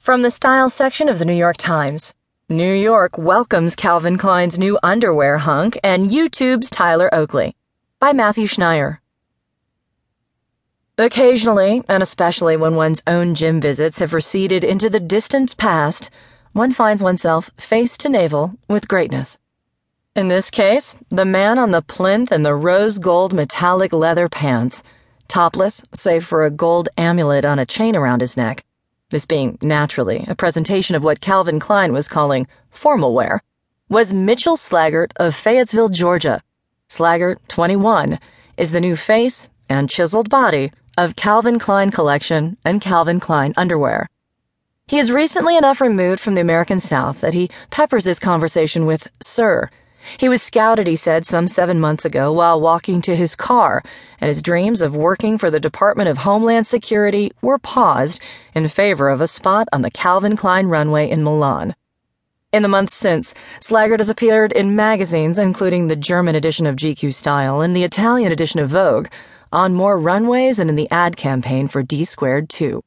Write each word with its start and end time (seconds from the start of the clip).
From 0.00 0.22
the 0.22 0.30
style 0.30 0.70
section 0.70 1.10
of 1.10 1.18
the 1.18 1.26
New 1.26 1.34
York 1.34 1.58
Times 1.58 2.14
New 2.48 2.72
York 2.72 3.18
welcomes 3.18 3.76
Calvin 3.76 4.16
Klein's 4.16 4.58
new 4.58 4.78
underwear 4.82 5.36
hunk 5.36 5.78
and 5.84 6.10
YouTube's 6.10 6.70
Tyler 6.70 7.14
Oakley 7.14 7.54
by 7.98 8.14
Matthew 8.14 8.46
Schneier. 8.46 9.00
Occasionally, 10.96 11.82
and 11.86 12.02
especially 12.02 12.56
when 12.56 12.76
one's 12.76 13.02
own 13.06 13.34
gym 13.34 13.60
visits 13.60 13.98
have 13.98 14.14
receded 14.14 14.64
into 14.64 14.88
the 14.88 15.00
distant 15.00 15.54
past, 15.58 16.08
one 16.52 16.72
finds 16.72 17.02
oneself 17.02 17.50
face 17.58 17.98
to 17.98 18.08
navel 18.08 18.54
with 18.70 18.88
greatness. 18.88 19.36
In 20.16 20.28
this 20.28 20.48
case, 20.48 20.96
the 21.10 21.26
man 21.26 21.58
on 21.58 21.72
the 21.72 21.82
plinth 21.82 22.32
in 22.32 22.42
the 22.42 22.54
rose 22.54 22.98
gold 22.98 23.34
metallic 23.34 23.92
leather 23.92 24.30
pants, 24.30 24.82
topless 25.28 25.82
save 25.92 26.24
for 26.24 26.46
a 26.46 26.50
gold 26.50 26.88
amulet 26.96 27.44
on 27.44 27.58
a 27.58 27.66
chain 27.66 27.94
around 27.94 28.22
his 28.22 28.38
neck 28.38 28.64
this 29.10 29.26
being 29.26 29.58
naturally 29.60 30.24
a 30.28 30.34
presentation 30.34 30.94
of 30.94 31.04
what 31.04 31.20
Calvin 31.20 31.60
Klein 31.60 31.92
was 31.92 32.08
calling 32.08 32.46
formal 32.70 33.14
wear, 33.14 33.42
was 33.88 34.12
Mitchell 34.12 34.56
Slaggert 34.56 35.12
of 35.16 35.34
Fayetteville, 35.34 35.88
Georgia. 35.88 36.42
Slaggert, 36.88 37.36
21, 37.48 38.18
is 38.56 38.70
the 38.70 38.80
new 38.80 38.96
face 38.96 39.48
and 39.68 39.90
chiseled 39.90 40.30
body 40.30 40.72
of 40.96 41.16
Calvin 41.16 41.58
Klein 41.58 41.90
Collection 41.90 42.56
and 42.64 42.80
Calvin 42.80 43.20
Klein 43.20 43.52
underwear. 43.56 44.08
He 44.86 44.98
is 44.98 45.12
recently 45.12 45.56
enough 45.56 45.80
removed 45.80 46.20
from 46.20 46.34
the 46.34 46.40
American 46.40 46.80
South 46.80 47.20
that 47.20 47.34
he 47.34 47.50
peppers 47.70 48.04
his 48.04 48.18
conversation 48.18 48.86
with 48.86 49.08
Sir 49.20 49.70
he 50.18 50.28
was 50.28 50.42
scouted, 50.42 50.86
he 50.86 50.96
said, 50.96 51.26
some 51.26 51.46
seven 51.46 51.78
months 51.78 52.04
ago 52.04 52.32
while 52.32 52.60
walking 52.60 53.02
to 53.02 53.16
his 53.16 53.36
car, 53.36 53.82
and 54.20 54.28
his 54.28 54.42
dreams 54.42 54.80
of 54.80 54.94
working 54.94 55.38
for 55.38 55.50
the 55.50 55.60
Department 55.60 56.08
of 56.08 56.18
Homeland 56.18 56.66
Security 56.66 57.32
were 57.42 57.58
paused 57.58 58.20
in 58.54 58.68
favor 58.68 59.08
of 59.08 59.20
a 59.20 59.26
spot 59.26 59.68
on 59.72 59.82
the 59.82 59.90
Calvin 59.90 60.36
Klein 60.36 60.66
runway 60.66 61.08
in 61.08 61.22
Milan. 61.22 61.74
In 62.52 62.62
the 62.62 62.68
months 62.68 62.94
since, 62.94 63.32
Slaggert 63.60 63.98
has 63.98 64.08
appeared 64.08 64.52
in 64.52 64.74
magazines, 64.74 65.38
including 65.38 65.86
the 65.86 65.96
German 65.96 66.34
edition 66.34 66.66
of 66.66 66.76
GQ 66.76 67.14
Style 67.14 67.60
and 67.60 67.76
the 67.76 67.84
Italian 67.84 68.32
edition 68.32 68.58
of 68.58 68.70
Vogue, 68.70 69.06
on 69.52 69.74
more 69.74 69.98
runways 69.98 70.58
and 70.58 70.68
in 70.68 70.76
the 70.76 70.90
ad 70.90 71.16
campaign 71.16 71.68
for 71.68 71.82
Dsquared2. 71.82 72.82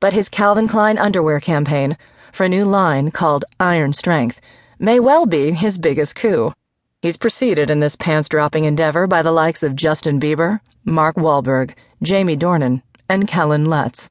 But 0.00 0.12
his 0.12 0.28
Calvin 0.28 0.66
Klein 0.66 0.98
underwear 0.98 1.40
campaign, 1.40 1.96
for 2.32 2.44
a 2.44 2.48
new 2.48 2.64
line 2.64 3.10
called 3.10 3.44
Iron 3.60 3.92
Strength, 3.92 4.40
may 4.80 4.98
well 4.98 5.26
be 5.26 5.52
his 5.52 5.76
biggest 5.76 6.16
coup. 6.16 6.54
He's 7.02 7.18
preceded 7.18 7.70
in 7.70 7.80
this 7.80 7.96
pants 7.96 8.30
dropping 8.30 8.64
endeavor 8.64 9.06
by 9.06 9.20
the 9.20 9.30
likes 9.30 9.62
of 9.62 9.76
Justin 9.76 10.18
Bieber, 10.18 10.60
Mark 10.84 11.16
Wahlberg, 11.16 11.74
Jamie 12.02 12.36
Dornan, 12.36 12.82
and 13.06 13.28
Kellen 13.28 13.66
Lutz. 13.66 14.08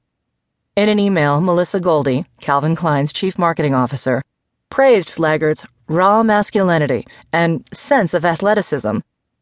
In 0.75 0.87
an 0.87 0.99
email, 0.99 1.41
Melisa 1.41 1.81
Goldie, 1.81 2.25
Calvin 2.39 2.75
Klein's 2.75 3.11
chief 3.11 3.39
marketing 3.39 3.73
officer, 3.73 4.23
praised 4.69 5.09
Slaggert's 5.09 5.65
raw 5.87 6.21
masculinity 6.21 7.07
and 7.33 7.67
sense 7.73 8.13
of 8.13 8.23
athleticism. 8.23 8.99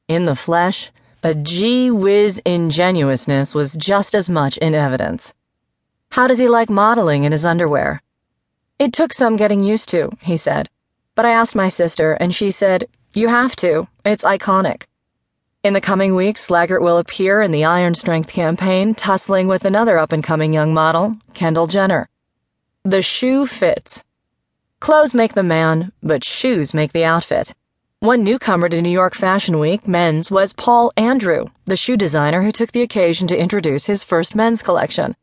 In 0.07 0.25
the 0.25 0.35
flesh, 0.35 0.91
a 1.23 1.35
gee 1.35 1.91
whiz 1.91 2.41
ingenuousness 2.45 3.53
was 3.53 3.73
just 3.73 4.15
as 4.15 4.29
much 4.29 4.57
in 4.59 4.73
evidence. 4.73 5.33
How 6.11 6.27
does 6.27 6.37
he 6.37 6.47
like 6.47 6.69
modeling 6.69 7.25
in 7.25 7.33
his 7.33 7.45
underwear? 7.45 8.01
It 8.79 8.93
took 8.93 9.13
some 9.13 9.35
getting 9.35 9.61
used 9.61 9.89
to, 9.89 10.11
he 10.21 10.37
said. 10.37 10.69
But 11.17 11.25
I 11.25 11.31
asked 11.31 11.55
my 11.55 11.67
sister, 11.67 12.13
and 12.13 12.33
she 12.33 12.51
said, 12.51 12.87
You 13.15 13.27
have 13.27 13.55
to. 13.55 13.87
It's 14.05 14.23
iconic. 14.23 14.83
In 15.63 15.73
the 15.73 15.81
coming 15.81 16.13
weeks, 16.13 16.47
Slaggert 16.47 16.83
will 16.83 16.99
appear 16.99 17.41
in 17.41 17.49
the 17.49 17.65
Iron 17.65 17.95
Strength 17.95 18.29
campaign, 18.29 18.93
tussling 18.93 19.47
with 19.47 19.65
another 19.65 19.97
up 19.97 20.11
and 20.11 20.23
coming 20.23 20.53
young 20.53 20.75
model, 20.75 21.17
Kendall 21.33 21.65
Jenner. 21.65 22.07
The 22.83 23.01
shoe 23.01 23.47
fits. 23.47 24.03
Clothes 24.79 25.15
make 25.15 25.33
the 25.33 25.41
man, 25.41 25.91
but 26.03 26.23
shoes 26.23 26.75
make 26.75 26.93
the 26.93 27.05
outfit. 27.05 27.55
One 27.99 28.23
newcomer 28.23 28.69
to 28.69 28.79
New 28.79 28.91
York 28.91 29.15
Fashion 29.15 29.57
Week, 29.57 29.87
men's, 29.87 30.29
was 30.29 30.53
Paul 30.53 30.91
Andrew, 30.97 31.47
the 31.65 31.75
shoe 31.75 31.97
designer 31.97 32.43
who 32.43 32.51
took 32.51 32.73
the 32.73 32.83
occasion 32.83 33.25
to 33.29 33.35
introduce 33.35 33.87
his 33.87 34.03
first 34.03 34.35
men's 34.35 34.61
collection. 34.61 35.15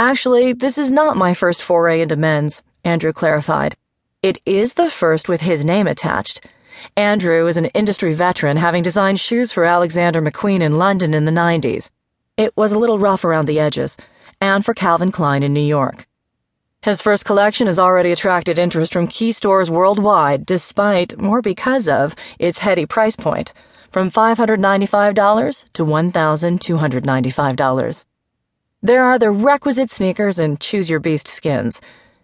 Actually, 0.00 0.52
this 0.52 0.76
is 0.76 0.90
not 0.90 1.16
my 1.16 1.32
first 1.32 1.62
foray 1.62 2.00
into 2.00 2.16
men's, 2.16 2.64
Andrew 2.84 3.12
clarified. 3.12 3.76
It 4.22 4.40
is 4.46 4.74
the 4.74 4.88
first 4.88 5.28
with 5.28 5.40
his 5.40 5.64
name 5.64 5.88
attached. 5.88 6.46
Andrew 6.96 7.48
is 7.48 7.56
an 7.56 7.66
industry 7.66 8.14
veteran, 8.14 8.56
having 8.56 8.84
designed 8.84 9.18
shoes 9.18 9.50
for 9.50 9.64
Alexander 9.64 10.22
McQueen 10.22 10.60
in 10.60 10.78
London 10.78 11.12
in 11.12 11.24
the 11.24 11.32
90s. 11.32 11.90
It 12.36 12.56
was 12.56 12.70
a 12.70 12.78
little 12.78 13.00
rough 13.00 13.24
around 13.24 13.46
the 13.46 13.58
edges, 13.58 13.96
and 14.40 14.64
for 14.64 14.74
Calvin 14.74 15.10
Klein 15.10 15.42
in 15.42 15.52
New 15.52 15.58
York. 15.58 16.06
His 16.82 17.02
first 17.02 17.24
collection 17.24 17.66
has 17.66 17.80
already 17.80 18.12
attracted 18.12 18.60
interest 18.60 18.92
from 18.92 19.08
key 19.08 19.32
stores 19.32 19.68
worldwide, 19.68 20.46
despite, 20.46 21.20
or 21.20 21.42
because 21.42 21.88
of, 21.88 22.14
its 22.38 22.58
heady 22.58 22.86
price 22.86 23.16
point, 23.16 23.52
from 23.90 24.08
$595 24.08 25.64
to 25.72 25.84
$1,295. 25.84 28.04
There 28.82 29.02
are 29.02 29.18
the 29.18 29.32
requisite 29.32 29.90
sneakers 29.90 30.38
and 30.38 30.60
choose 30.60 30.88
your 30.88 31.00
beast 31.00 31.26
skins 31.26 31.80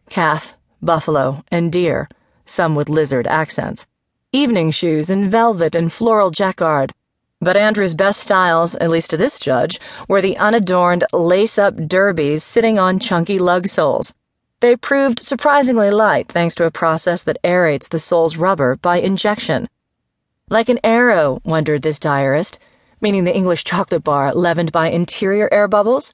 calf, 0.08 0.54
buffalo, 0.82 1.42
and 1.50 1.72
deer, 1.72 2.08
some 2.44 2.74
with 2.74 2.88
lizard 2.88 3.26
accents, 3.26 3.86
evening 4.32 4.70
shoes 4.70 5.10
in 5.10 5.30
velvet 5.30 5.74
and 5.74 5.92
floral 5.92 6.30
jacquard. 6.30 6.92
But 7.40 7.56
Andrew's 7.56 7.94
best 7.94 8.20
styles, 8.20 8.74
at 8.76 8.90
least 8.90 9.10
to 9.10 9.16
this 9.16 9.38
judge, 9.38 9.80
were 10.08 10.20
the 10.20 10.36
unadorned 10.38 11.04
lace 11.12 11.56
up 11.56 11.76
derbies 11.86 12.42
sitting 12.42 12.78
on 12.78 12.98
chunky 12.98 13.38
lug 13.38 13.68
soles. 13.68 14.12
They 14.60 14.74
proved 14.74 15.22
surprisingly 15.22 15.90
light 15.90 16.26
thanks 16.26 16.56
to 16.56 16.64
a 16.64 16.70
process 16.70 17.22
that 17.22 17.38
aerates 17.44 17.88
the 17.88 18.00
sole's 18.00 18.36
rubber 18.36 18.74
by 18.74 18.98
injection. 18.98 19.68
Like 20.50 20.68
an 20.68 20.80
Aero, 20.82 21.40
wondered 21.44 21.82
this 21.82 22.00
diarist, 22.00 22.58
meaning 23.00 23.22
the 23.22 23.36
English 23.36 23.62
chocolate 23.62 24.02
bar 24.02 24.34
leavened 24.34 24.72
by 24.72 24.88
interior 24.88 25.48
air 25.52 25.68
bubbles. 25.68 26.12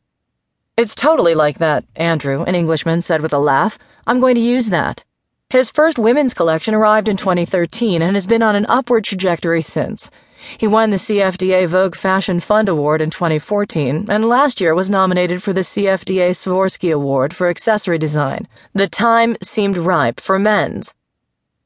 It's 0.76 0.96
totally 0.96 1.36
like 1.36 1.58
that, 1.58 1.84
Andrew, 1.94 2.42
an 2.42 2.56
Englishman, 2.56 3.00
said 3.00 3.20
with 3.20 3.32
a 3.32 3.38
laugh. 3.38 3.78
I'm 4.08 4.18
going 4.18 4.34
to 4.34 4.40
use 4.40 4.70
that. 4.70 5.04
His 5.48 5.70
first 5.70 6.00
women's 6.00 6.34
collection 6.34 6.74
arrived 6.74 7.06
in 7.06 7.16
2013 7.16 8.02
and 8.02 8.16
has 8.16 8.26
been 8.26 8.42
on 8.42 8.56
an 8.56 8.66
upward 8.68 9.04
trajectory 9.04 9.62
since. 9.62 10.10
He 10.58 10.66
won 10.66 10.90
the 10.90 10.96
CFDA 10.96 11.68
Vogue 11.68 11.94
Fashion 11.94 12.40
Fund 12.40 12.68
Award 12.68 13.00
in 13.00 13.10
2014 13.10 14.06
and 14.08 14.24
last 14.24 14.60
year 14.60 14.74
was 14.74 14.90
nominated 14.90 15.44
for 15.44 15.52
the 15.52 15.60
CFDA 15.60 16.30
Swarovski 16.30 16.92
Award 16.92 17.32
for 17.36 17.48
accessory 17.48 17.98
design. 17.98 18.48
The 18.72 18.88
time 18.88 19.36
seemed 19.40 19.76
ripe 19.76 20.20
for 20.20 20.40
men's. 20.40 20.92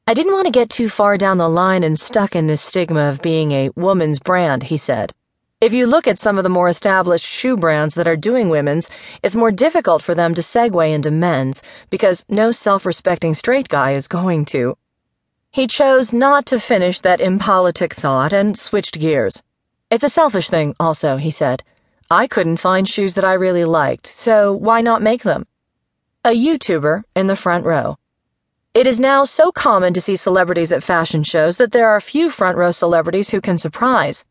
I 0.05 0.13
didn't 0.13 0.33
want 0.33 0.45
to 0.45 0.51
get 0.51 0.69
too 0.69 0.87
far 0.87 1.17
down 1.17 1.39
the 1.39 1.49
line 1.49 1.83
and 1.83 1.99
stuck 1.99 2.35
in 2.35 2.45
this 2.45 2.61
stigma 2.61 3.09
of 3.09 3.23
being 3.23 3.53
a 3.53 3.71
woman's 3.75 4.19
brand, 4.19 4.61
he 4.61 4.77
said. 4.77 5.13
If 5.61 5.73
you 5.73 5.87
look 5.87 6.07
at 6.07 6.17
some 6.17 6.37
of 6.37 6.43
the 6.43 6.49
more 6.49 6.69
established 6.69 7.25
shoe 7.25 7.57
brands 7.57 7.95
that 7.95 8.07
are 8.07 8.15
doing 8.15 8.47
women's, 8.47 8.89
it's 9.21 9.35
more 9.35 9.51
difficult 9.51 10.01
for 10.01 10.15
them 10.15 10.33
to 10.35 10.41
segue 10.41 10.89
into 10.89 11.11
men's 11.11 11.61
because 11.89 12.23
no 12.29 12.51
self 12.53 12.85
respecting 12.85 13.33
straight 13.33 13.67
guy 13.67 13.91
is 13.91 14.07
going 14.07 14.45
to. 14.45 14.77
He 15.51 15.67
chose 15.67 16.13
not 16.13 16.45
to 16.45 16.61
finish 16.61 17.01
that 17.01 17.19
impolitic 17.19 17.93
thought 17.93 18.31
and 18.31 18.57
switched 18.57 19.01
gears. 19.01 19.43
It's 19.91 20.05
a 20.05 20.09
selfish 20.09 20.49
thing, 20.49 20.75
also, 20.79 21.17
he 21.17 21.29
said. 21.29 21.61
I 22.09 22.25
couldn't 22.25 22.61
find 22.61 22.87
shoes 22.87 23.15
that 23.15 23.25
I 23.25 23.33
really 23.33 23.65
liked, 23.65 24.07
so 24.07 24.53
why 24.53 24.79
not 24.79 25.01
make 25.01 25.23
them? 25.23 25.45
A 26.23 26.29
YouTuber 26.29 27.03
in 27.17 27.27
the 27.27 27.35
front 27.35 27.65
row. 27.65 27.97
It 28.73 28.87
is 28.87 28.97
now 28.97 29.25
so 29.25 29.51
common 29.51 29.93
to 29.93 29.99
see 29.99 30.15
celebrities 30.15 30.71
at 30.71 30.83
fashion 30.83 31.23
shows 31.25 31.57
that 31.57 31.73
there 31.73 31.89
are 31.89 31.99
few 31.99 32.29
front 32.29 32.57
row 32.57 32.71
celebrities 32.71 33.31
who 33.31 33.41
can 33.41 33.57
surprise. 33.57 34.23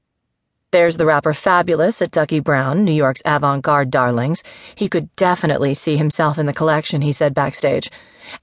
There's 0.71 0.99
the 0.99 1.07
rapper 1.07 1.33
Fabolous 1.33 2.03
at 2.03 2.11
Duckie 2.11 2.41
Brown, 2.41 2.85
New 2.85 2.93
York's 2.93 3.23
avant 3.25 3.63
garde 3.63 3.91
darlings. 3.91 4.43
He 4.75 4.87
could 4.87 5.09
definitely 5.17 5.73
see 5.73 5.97
himself 5.97 6.39
in 6.39 6.45
the 6.45 6.53
collection, 6.53 7.01
he 7.01 7.11
said 7.11 7.33
backstage. 7.33 7.91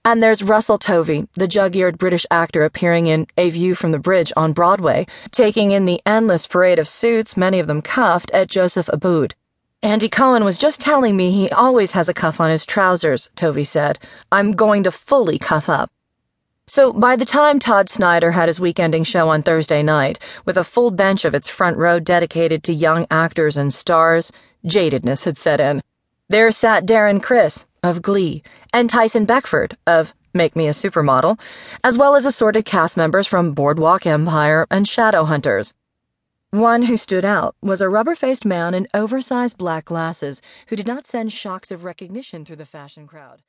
And 0.03 0.23
there's 0.23 0.41
Russell 0.41 0.79
Tovey, 0.79 1.27
the 1.35 1.47
jug 1.47 1.75
eared 1.75 1.99
British 1.99 2.25
actor 2.31 2.65
appearing 2.65 3.05
in 3.05 3.27
A 3.37 3.51
View 3.51 3.75
from 3.75 3.91
the 3.91 3.99
Bridge 3.99 4.33
on 4.35 4.53
Broadway, 4.53 5.05
taking 5.29 5.69
in 5.69 5.85
the 5.85 6.01
endless 6.03 6.47
parade 6.47 6.79
of 6.79 6.87
suits, 6.87 7.37
many 7.37 7.59
of 7.59 7.67
them 7.67 7.83
cuffed, 7.83 8.31
at 8.31 8.49
Joseph 8.49 8.89
Abboud. 8.91 9.35
Andy 9.83 10.09
Cohen 10.09 10.43
was 10.43 10.57
just 10.57 10.81
telling 10.81 11.15
me 11.15 11.29
he 11.29 11.51
always 11.51 11.91
has 11.91 12.09
a 12.09 12.13
cuff 12.15 12.39
on 12.39 12.49
his 12.49 12.65
trousers, 12.65 13.29
Tovey 13.35 13.65
said. 13.65 13.99
I'm 14.31 14.51
going 14.51 14.81
to 14.81 14.91
fully 14.91 15.37
cuff 15.37 15.69
up. 15.69 15.91
So 16.67 16.91
by 16.91 17.15
the 17.15 17.25
time 17.25 17.59
Todd 17.59 17.89
Snyder 17.89 18.31
had 18.31 18.49
his 18.49 18.57
weekending 18.57 19.05
show 19.05 19.29
on 19.29 19.43
Thursday 19.43 19.83
night, 19.83 20.17
with 20.45 20.57
a 20.57 20.63
full 20.63 20.89
bench 20.89 21.23
of 21.23 21.35
its 21.35 21.47
front 21.47 21.77
row 21.77 21.99
dedicated 21.99 22.63
to 22.63 22.73
young 22.73 23.05
actors 23.11 23.55
and 23.55 23.71
stars, 23.71 24.31
jadedness 24.65 25.25
had 25.25 25.37
set 25.37 25.61
in. 25.61 25.83
There 26.27 26.51
sat 26.51 26.87
Darren 26.87 27.21
Criss, 27.21 27.67
of 27.83 28.01
Glee, 28.01 28.41
and 28.73 28.89
Tyson 28.89 29.25
Beckford, 29.25 29.77
of 29.85 30.15
Make 30.33 30.55
Me 30.55 30.65
a 30.65 30.71
Supermodel, 30.71 31.39
as 31.83 31.99
well 31.99 32.15
as 32.15 32.25
assorted 32.25 32.65
cast 32.65 32.97
members 32.97 33.27
from 33.27 33.53
Boardwalk 33.53 34.07
Empire 34.07 34.65
and 34.71 34.87
Shadowhunters. 34.87 35.71
One 36.49 36.81
who 36.81 36.97
stood 36.97 37.25
out 37.25 37.55
was 37.61 37.79
a 37.79 37.89
rubber 37.89 38.15
faced 38.15 38.43
man 38.43 38.73
in 38.73 38.87
oversized 38.91 39.59
black 39.59 39.85
glasses 39.85 40.41
who 40.67 40.75
did 40.75 40.87
not 40.87 41.05
send 41.05 41.31
shocks 41.31 41.69
of 41.69 41.83
recognition 41.83 42.43
through 42.43 42.55
the 42.55 42.65
fashion 42.65 43.05
crowd. 43.05 43.43